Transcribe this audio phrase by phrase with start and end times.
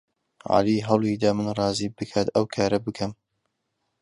[0.51, 3.11] عەلی هەوڵی دا من ڕازی بکات ئەو کارە بکەم.